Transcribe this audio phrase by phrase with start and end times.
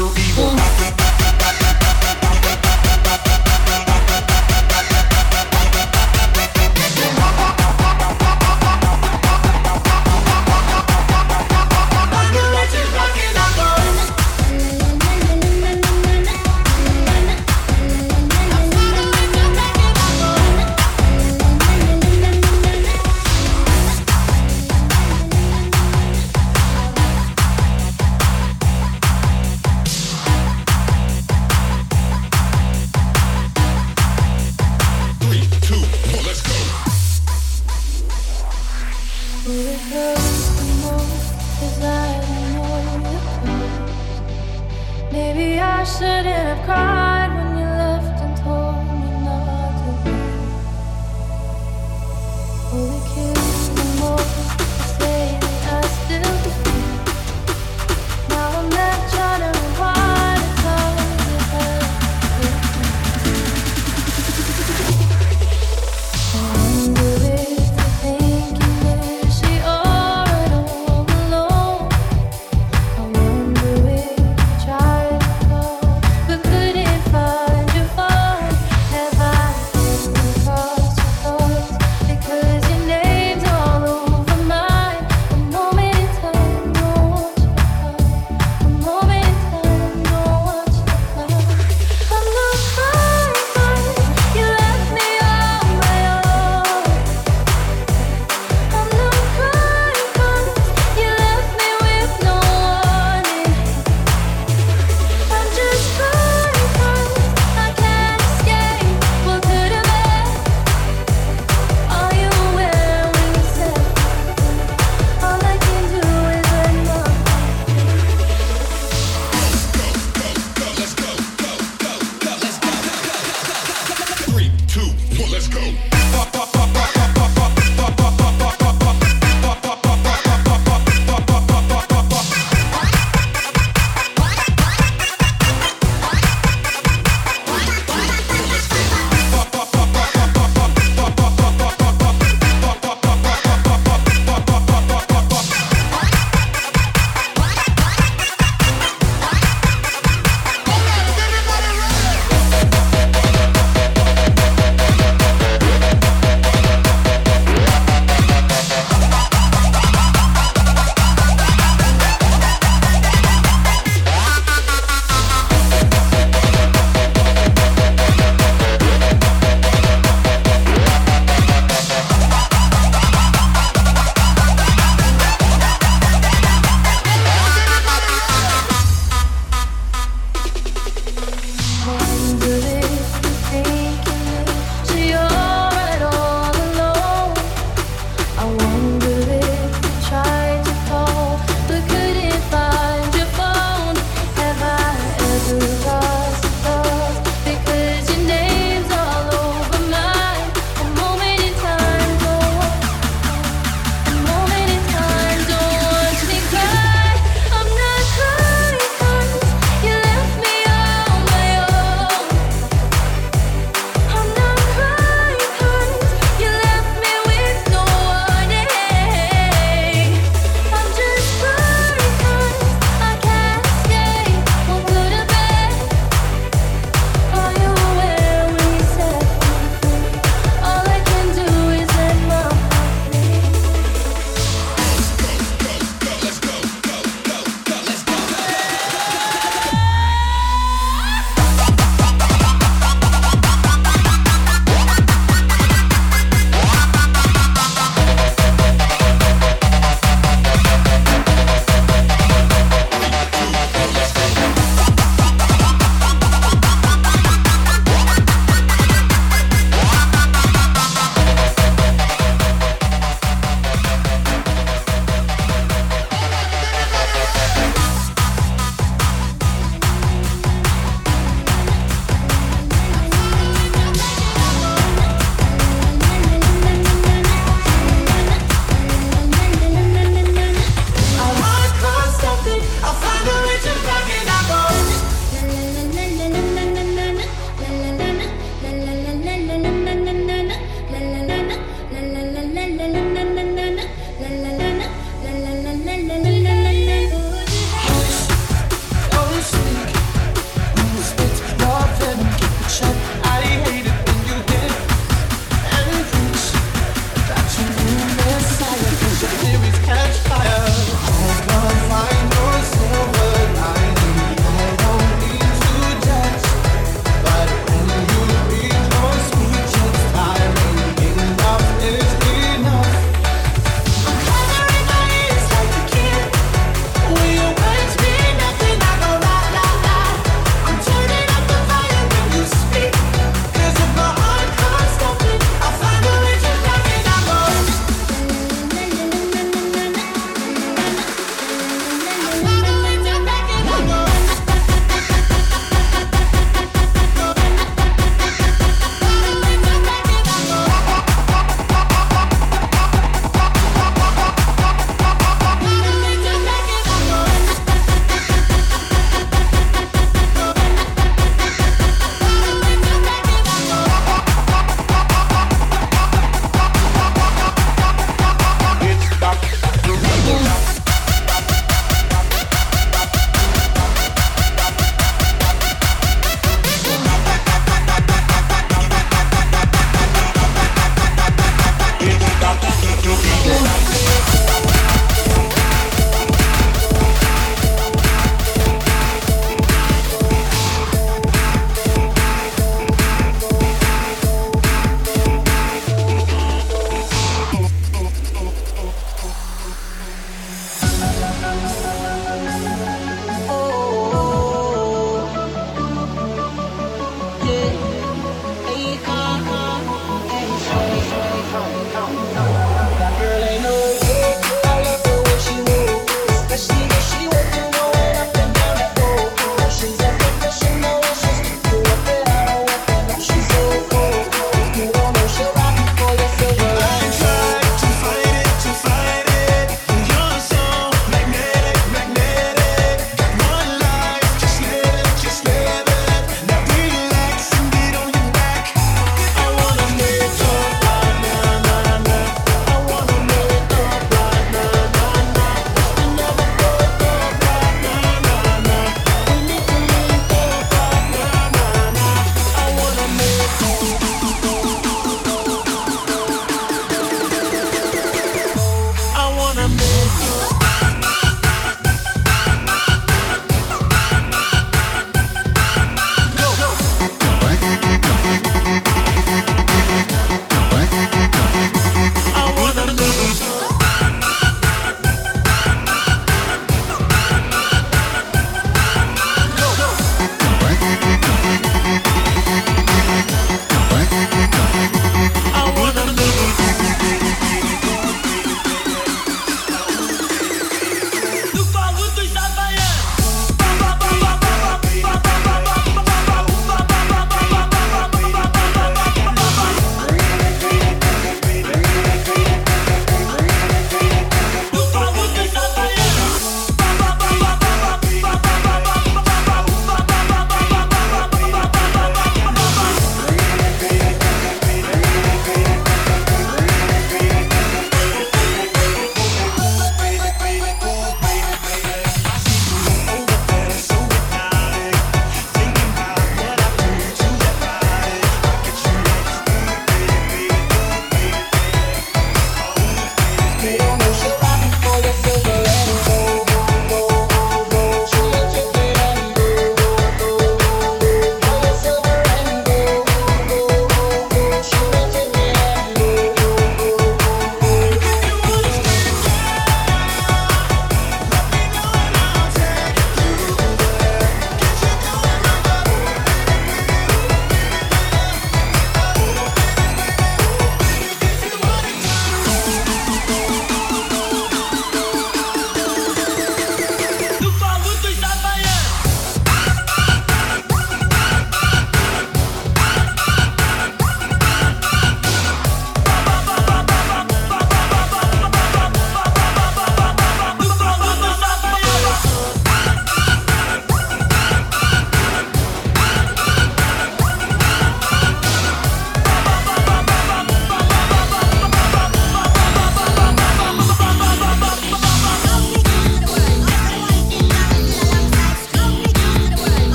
[0.00, 0.18] Dr.
[0.18, 0.69] Evil.